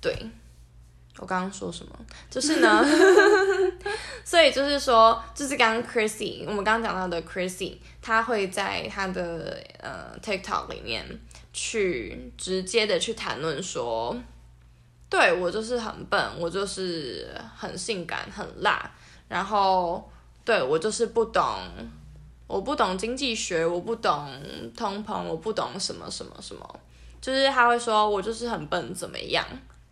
[0.00, 0.14] 对，
[1.18, 1.98] 我刚刚说什么？
[2.30, 2.84] 就是呢，
[4.24, 11.04] 所以就是说，就是刚刚 Chrissy，我们刚刚讲到的 Chrissy，他会在他的呃 TikTok 里面。
[11.50, 14.16] 去直接的去谈论说，
[15.10, 18.88] 对，我就是很笨，我就是很性感很辣，
[19.28, 20.10] 然后
[20.44, 21.44] 对，我就是不懂，
[22.46, 24.28] 我不懂经济学，我不懂
[24.76, 26.80] 通膨，我不懂什么什么什么，
[27.20, 29.44] 就是他会说我就是很笨怎么样，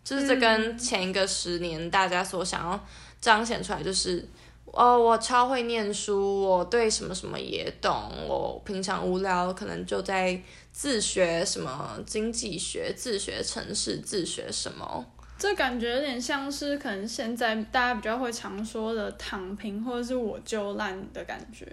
[0.03, 2.79] 就是这跟前一个十年大家所想要
[3.21, 4.27] 彰显出来就是。
[4.73, 8.11] 哦，我超会念书，我对什么什么也懂。
[8.27, 10.39] 我平常无聊，可能就在
[10.73, 15.03] 自学什么经济学，自学城市，自学什么。
[15.37, 21.65] 这感觉有点像是可能现在大家比较会常说的躺平，或者是我就烂的感觉。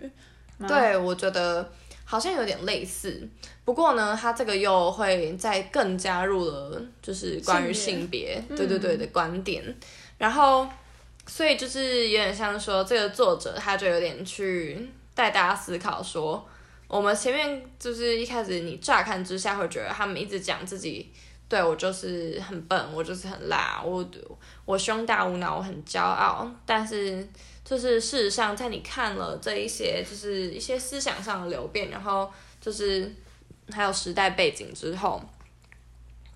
[0.69, 1.69] 对，我觉得
[2.05, 3.29] 好像有点类似。
[3.65, 9.75] 不过呢，他这个又会再更加入了，就是关于性别，性别对对对的观点，嗯、
[10.19, 10.69] 然后。
[11.27, 16.47] 所以就是有点像说，这个作者他就有点去带大家思考说，
[16.87, 21.11] 我们前面就是一开始你乍看之下会觉得他们一直讲自己，
[21.55, 24.05] 对，我就是很笨，我就是很辣，我
[24.65, 26.51] 我胸大无脑，我很骄傲。
[26.67, 27.25] 但是
[27.65, 32.29] 就是事实上，在你看了这一些就是一些思想上的流变，然后
[32.61, 33.09] 就是
[33.71, 35.23] 还有时代背景之后，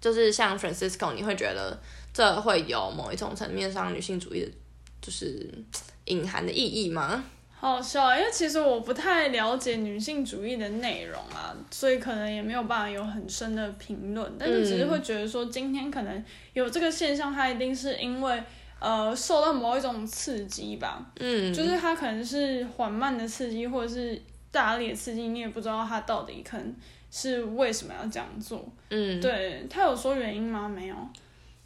[0.01, 1.77] 就是像 Francisco，你会觉得
[2.15, 4.53] 这会有某一种层面上女性主义的。
[5.01, 5.49] 就是
[6.07, 7.25] 隐含的意义吗？
[7.61, 14.33] 好笑啊，因为其实我不太了解女性主义的内容啊，所以可能也没有办法有很深的评论。
[14.39, 18.41] 但是只是会觉得说，今天可能有这个现象，它一定是因为
[18.79, 21.05] 呃受到某一种刺激吧。
[21.19, 26.77] 嗯，就是它可能是缓慢的刺激，或者是大力的刺激，你也不知道它到底可能
[27.11, 28.65] 是为什么要这样做。
[28.91, 30.69] 嗯，对，他有说原因吗？
[30.69, 30.95] 没有。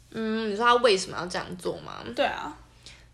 [0.09, 2.03] 嗯，你说他为什么要这样做吗？
[2.15, 2.57] 对啊。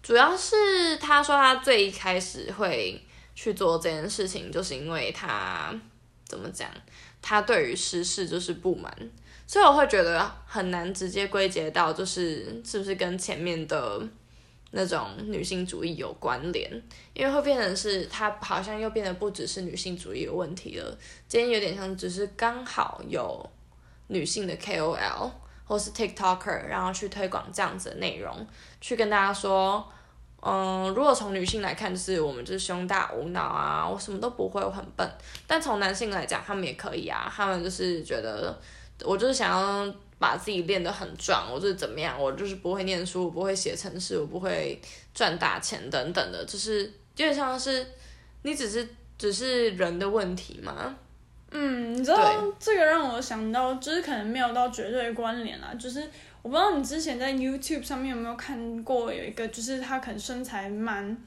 [0.02, 3.02] 主要是他说他最一开始会
[3.36, 5.74] 去做这件事情，就是因为他
[6.26, 6.70] 怎么讲，
[7.22, 8.92] 他对于时事就是不满，
[9.46, 14.02] 所以我会觉得很难直接归结到就是是不是跟前面的
[14.72, 16.72] 那种女性主义有关联，
[17.14, 23.50] 因为会变成是他好像又变得不只是女性主义有问题了，今天有点像只是刚好有
[24.08, 25.32] 女性的 KOL
[25.66, 28.48] 或是 TikToker，然后去推广这样子的内容，
[28.82, 29.86] 去跟大家说。
[30.42, 35.06] 嗯，如果从女性来看，就是我们就是胸大无脑啊，我什么都不会，我很笨。
[35.46, 38.58] 但从男性来讲，他们也可以啊，他们就是觉得
[39.04, 44.82] 我就是想要把自己练得很壮，我就是怎么样，我就是不会念书，我不会写程式，我不会
[45.14, 47.86] 赚大钱等等的，就是有点像是
[48.44, 48.88] 你只是
[49.18, 50.96] 只是人的问题嘛。
[51.52, 52.18] 嗯，你知道
[52.60, 56.10] 这个让我想到，就是可能没有到绝对关联啦，就是。
[56.42, 61.18] 我不知道你之前在 YouTube 上面有没有看过，有一个就是她可能身材蛮，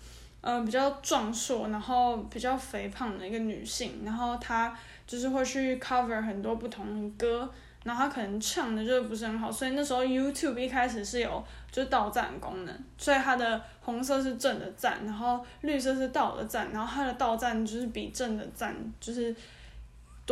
[0.40, 4.74] 呃比较壮硕，然后比较肥胖的一个女性，然后她
[5.06, 7.46] 就是会去 cover 很多不同的歌，
[7.84, 19.36] 然后她可能唱的就是不是很好，所以那时候 YouTube 一开始是有就是倒赞功能，所以它的红色是正的赞，然后绿色是倒的赞，然后它的倒赞就是比正的赞就是。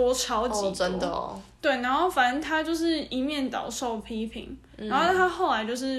[0.01, 1.43] 多超级多，oh, 真的哦。
[1.61, 5.97] 对，然后反正他就是一面倒受批评，嗯、然后他后来就是，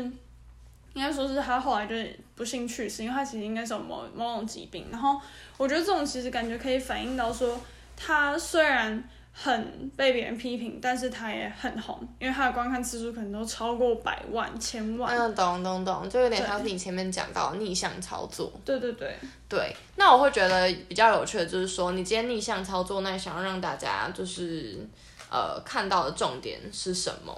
[0.94, 4.88] 应该说是他后来就是不幸去世，因为他其实应该是有某某种疾病。
[4.92, 5.20] 然后
[5.58, 7.60] 我觉得这种其实感觉可以反映到说，
[7.96, 9.04] 他虽然。
[9.34, 15.18] 很被别人批评，但是他也很红，因为他的观看次数可能都超过百万、千万。
[15.18, 18.52] 嗯，懂懂懂，就有点像是你前面讲到逆向操作。
[18.66, 19.18] 对对对
[19.48, 24.86] 对，那我会觉得比较有趣的，就是说你今天逆向操作，那你想要让大家就是
[25.32, 27.36] 呃看到的重点是什么？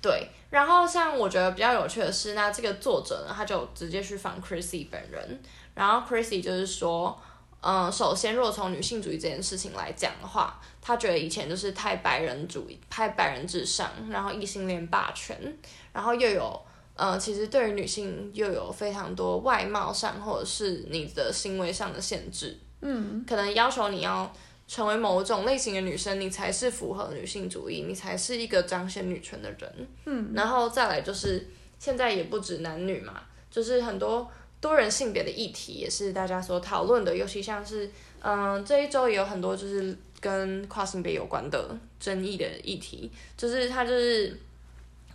[0.00, 5.40] 对，然后像我觉得比较有趣的是，那这个作者呢，他就直接去访 Chrissy 本人，
[5.74, 7.20] 然后 Chrissy 就是说。
[7.62, 15.56] 嗯，首先，如果从女性主义这件事情来讲的话，他觉得以前就是太白人主义，太白人至上，然后异性恋霸权，
[15.92, 16.60] 然后又有
[16.96, 24.30] 呃，其实对于女性又有非常多外貌上或者是你的行为上的限制，嗯，可能要求你要
[24.66, 31.48] 成为某种类型的女生，你才是符合女性主义，你才是一个彰显女权的人，嗯，然后再来就是
[31.78, 34.28] 现在也不止男女嘛，就是很多
[34.62, 37.90] 多人性别的议题也是大家所讨论的，尤其像是
[38.22, 44.40] 嗯、呃、这一周也有很多就是跟跨性别有关的争议的议题，就是他就是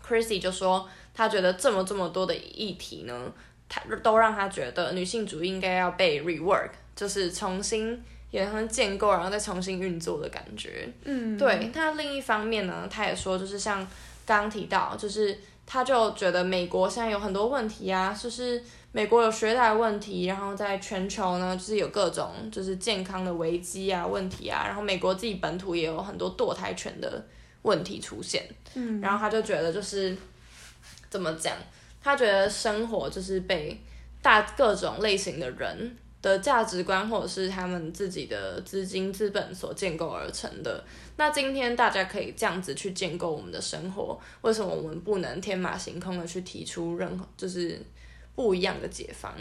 [0.08, 0.88] Chrissy 就说。
[1.20, 3.34] 他觉得这么这么多的议题呢，
[3.68, 10.88] 他都让他觉得女性主义应该要被 rework，就是重新也很建构，然后再重新运作的感觉。
[11.06, 11.72] 嗯，对。
[11.74, 13.80] 那另一方面呢，他也说，就是像
[14.28, 15.36] 刚刚提到，就是
[15.66, 18.64] 他就觉得美国现在有很多问题啊，就是
[18.98, 27.24] 美国有学贷问题，然后在全球呢，就是有各种就是健康的危机啊问题啊，然后美国自己本土也有很多堕胎权的
[27.62, 28.44] 问题出现。
[28.74, 30.18] 嗯，然后他就觉得就是。
[31.10, 31.56] 怎么讲？
[32.02, 33.80] 他觉得生活就是被
[34.22, 40.84] 大各种类型的人的价值观，或者是他们自己的资金资本所建构而成的。
[41.16, 47.80] 那今天大家可以这样子去建构我们的生活，为什么我们不能天马行空的去提出任何就是
[48.38, 49.34] 不一样的解放？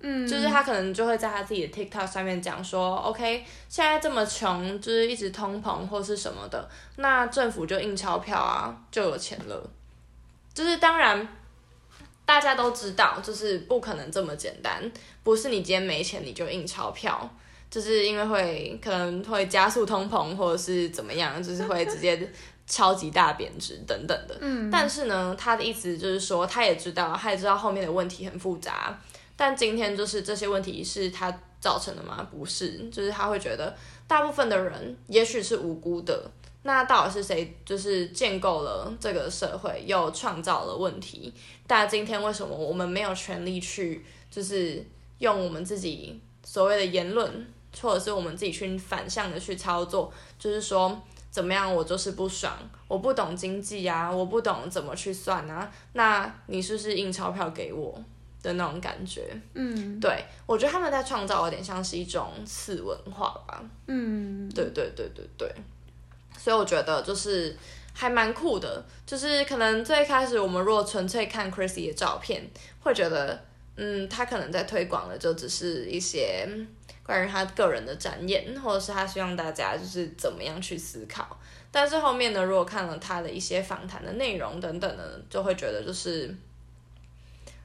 [0.00, 9.70] 嗯，就是他可能就会在他自己的 TikTok 上面讲说，OK，现在这么穷，就是一直通膨或是什么的，那政府就印钞票啊，就有钱了。
[10.52, 11.28] 就是当然，
[12.26, 14.90] 大家都知道，就是不可能这么简单。
[15.22, 17.30] 不是你今天没钱你就印钞票，
[17.70, 22.28] 就是因为会可能会加速通膨，或者是怎么样，就是会直接
[22.72, 24.34] 超级大贬值等等的。
[24.40, 24.70] 嗯。
[24.70, 28.98] 但是呢，他的意思就是说，他也知道，他也知道后面的问题很复杂。
[29.36, 32.26] 但今天就是这些问题是他造成的吗？
[32.30, 36.30] 不是，就是他会觉得大部分的人也许是无辜的。
[36.62, 41.34] 那到底是谁，就是建构了这个社会，又创造了问题？
[41.66, 44.82] 但今天为什么我们没有权利去，就是
[45.18, 47.46] 用我们自己所谓的言论，
[47.80, 50.12] 或者是我们自己去反向的去操作？
[50.38, 51.02] 就是说，
[51.32, 52.52] 怎么样，我就是不爽，
[52.86, 55.68] 我不懂经济啊，我不懂怎么去算啊？
[55.94, 57.98] 那你是不是印钞票给我
[58.42, 59.34] 的那种感觉？
[59.54, 63.64] 嗯，对，我觉得他们在创造有点像是一种次文化吧。
[63.86, 65.50] 嗯，对对对对对。
[66.36, 67.56] 所以我觉得就是
[67.94, 72.46] 还蛮酷的，就是可能最开始我们如果纯粹看 Chrissy 的照片，
[72.82, 73.40] 会觉得，
[73.76, 76.46] 嗯，他可能在推广的就只是一些
[77.12, 81.38] 关于他个人的展演，或者是他希望大家就是怎么样去思考。
[81.70, 86.34] 但是后面呢，如果看了他的一些访谈的内容等等的，就会觉得就是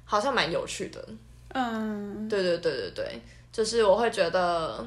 [0.06, 1.08] 好像蛮有趣的。
[1.50, 3.22] 嗯，对对对对对，
[3.52, 4.86] 就是我会觉得。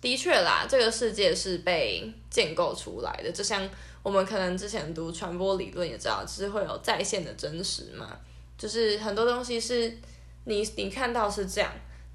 [0.00, 3.68] 的确啦，这个世界是被建构出来的，就像
[4.00, 8.16] 我们可能之前读传播理论也知道，就是会有在线的真实嘛，
[8.56, 9.92] 就是很多东西是
[10.44, 11.68] 你你看到是这样，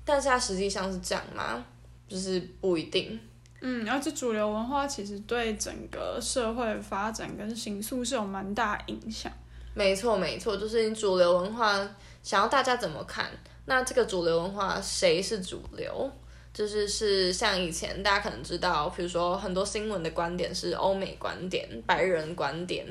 [0.05, 1.65] 但是它实际上是这样吗？
[2.13, 3.19] 就是不一定。
[3.59, 9.31] 嗯，而且主流文化其实对整个社会发展跟形塑是有蛮大影响。
[9.73, 11.79] 没错没错，就是你主流文化
[12.21, 13.31] 想要大家怎么看，
[13.65, 16.11] 那这个主流文化谁是主流？
[16.53, 22.85] 就是是像以前大家可能知道，比如说很多新闻的观点是欧美观点、白人观点，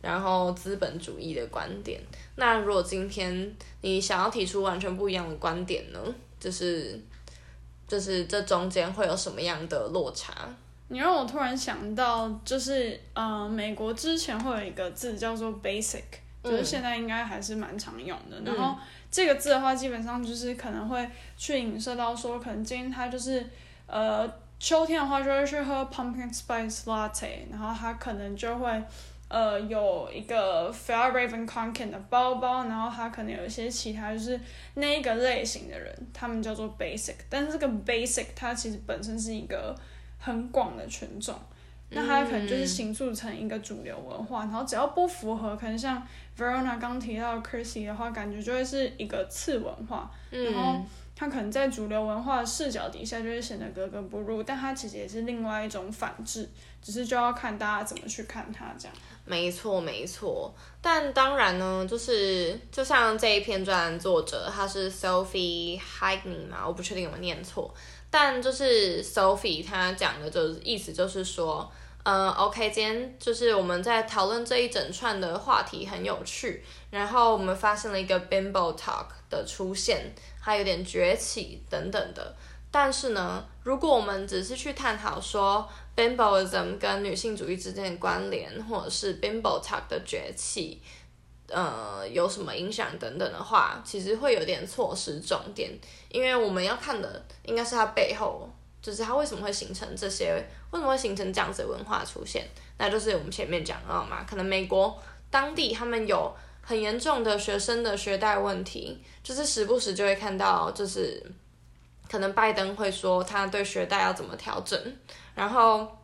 [0.00, 2.00] 然后资本主义的观点。
[2.36, 5.98] 那如果今天你想要提出完全不一样的观点呢？
[6.40, 6.98] 就是
[7.92, 10.32] 就是这中间会有什么样的落差？
[10.88, 16.04] 你让我突然想到，就是呃，美国之前会有一个字叫做 basic，
[16.42, 18.40] 就是现在应该还是蛮常用的。
[18.40, 18.78] 嗯、然后。
[19.14, 23.46] 这个字的话，基本上就是可能会去影射到说，可能今天他就是，
[23.86, 24.26] 呃，
[24.58, 28.82] 秋天的话就会去喝 pumpkin spice latte，然后他可能就会，
[29.32, 34.38] 呃，有一个 fair raven conken 的包包，然后他可能有一些其他就是
[34.74, 39.74] 那一个类型的人，他们叫做 basic，但是这个 basic 它其实本身是一个
[40.18, 41.34] 很广的群众。
[41.94, 46.02] 那它可能就是形塑成一个主流文化，嗯、然后只要不符合，可能像
[46.38, 50.82] Verona 刚提到 Chrissy 的话，感觉就会是一个次文化，嗯、然后
[51.14, 56.48] 它可能在主流文化视角底下就会显得格格不入，但它其实也是另外一种反制，
[56.82, 58.96] 只是就要看大家怎么去看它这样。
[59.24, 67.72] 没错没错，但当然呢，就是就像这一篇专栏作者，他是 Sophie Hagney 嘛，我不确定有没有念错，
[68.10, 71.70] 但就是 Sophie 他讲的就是意思就是说。
[72.04, 76.60] 嗯，OK，今天就是我们在讨论这一整串的话题很有趣，
[76.90, 82.34] 然后我们发现了一个 Bimbo Talk 的出现，它有点崛起等等的。
[82.70, 90.80] 但是呢，如果我们只是去探讨说 Bimboism 跟女性主义之间的关联，或者是 Bimbo Talk 的崛起，
[91.48, 95.70] 呃有什么影响等等的话，其实会有点错失重点，
[96.08, 98.48] 因为我们要看的应该是它背后，
[98.80, 104.98] 就是它为什么会形成这些，为什么会形成这样子的文化出现，那就是我们前面讲到嘛，可能美国
[105.30, 111.22] 当地他们有很严重的学生的学贷问题，就是时不时就会看到，就是
[112.10, 114.96] 可能拜登会说他对学贷要怎么调整，
[115.34, 115.98] 然后。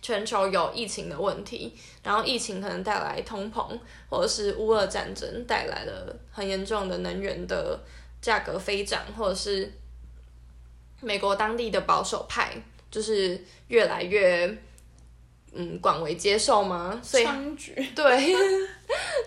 [0.00, 3.76] 全球有疫情的问题，然后疫情可能带来通膨，
[4.08, 7.78] 或者是乌俄战争带来了很严重的能源的
[8.22, 9.70] 价格飞涨，或者是
[11.00, 12.52] 美国当地的保守派
[12.88, 14.46] 就是越来越
[15.52, 17.00] 嗯广为接受吗？
[17.02, 17.26] 所以。
[17.96, 18.36] 对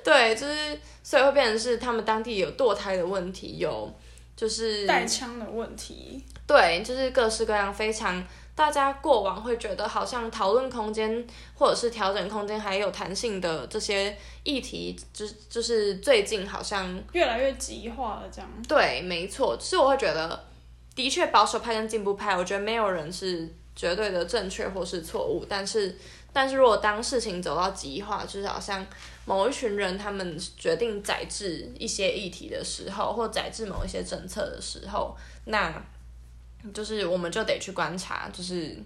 [0.03, 3.93] 对，就是所以会变成是他们当地有堕胎的问题，有
[4.35, 8.23] 就是带枪的问题，对，就是各式各样非常。
[8.53, 11.25] 大家过往会觉得好像讨论空间
[11.55, 18.49] 或者是调整空间还有弹性的这些议题，就就是最近好像越来越极化了，这样。
[18.67, 20.43] 对，没错，其实我会觉得，
[20.93, 25.97] 的确保守派跟进步派，我觉得没有人是绝对的正确或是错误，但是，
[26.33, 28.85] 但是如果当事情走到极化，就是好像
[29.31, 35.15] 某一群人他们决定宰制一些议题的时候，或宰制某一些政策的时候，
[35.45, 35.73] 那。
[36.75, 38.77] 就是，我们就得去观察，就是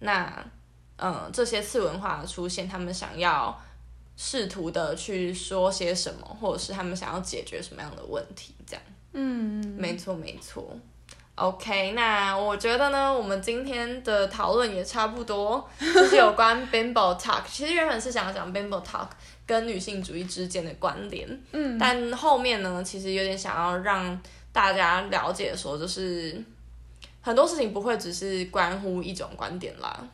[0.00, 0.30] 那，
[0.98, 3.58] 嗯，这些次文化的出现，他们想要
[4.14, 8.82] 试图的去说些什么，或者是他们想要解决什么样的问题，这样。
[9.14, 10.78] 嗯，没错没错。
[11.36, 17.44] OK，那我觉得呢，我们今天的讨论也差不多，就是有关 Bimbo Talk。
[17.50, 19.08] 其实原本是想要讲 Bimbo Talk
[19.48, 24.16] 跟女性主义之间的关联，嗯，但后面呢，其实有点想要让
[24.52, 26.40] 大家了解说，就是。
[27.20, 30.08] 很多事情不会只是关乎一种观点啦，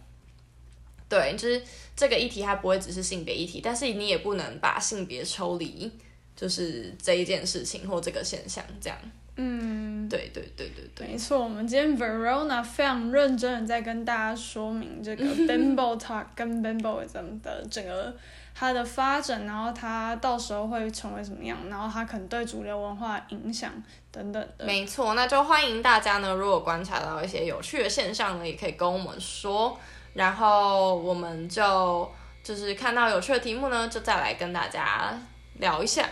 [1.09, 1.63] 对，就是
[1.95, 5.89] 这个议题它不会只是性别议题，但是你也不能把性别抽离，
[6.35, 8.99] 就是这一件事情或这个现象这样。
[9.37, 18.17] 嗯，对对对对对，没错，我们今天 Verona 非常认真的在跟大家说明这个 Bimbo Talk 跟 Bimboism 的整个。
[18.55, 23.71] 它的发展，然后它到时候会成为什么样，然后它可能对主流文化影响
[24.13, 24.65] 等等的。
[24.65, 29.77] 没错，那就欢迎大家呢，如果观察到一些有趣的现象呢，也可以跟我们说，
[30.13, 32.09] 然后我们就
[32.45, 35.13] 就是看到有趣的题目呢，就再来跟大家
[35.55, 36.09] 聊一下。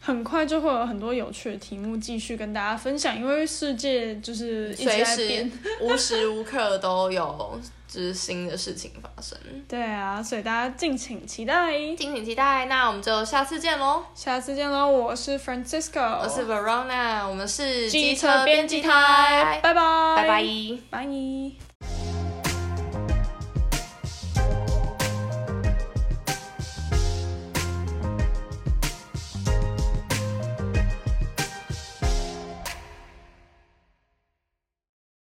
[0.00, 9.36] 很快就会有很多有趣的题目继续跟大家分享，因为世界就是一直在变，随时 无时无刻都有就是新的事情发生。
[9.68, 12.64] 对啊，所以大家敬请期待，敬请期待。
[12.66, 14.88] 那我们就下次见喽，下次见喽！
[14.88, 20.44] 我是 Francisco，我是 Verona，我们是机车编辑台，拜拜，拜拜，
[20.90, 22.19] 拜。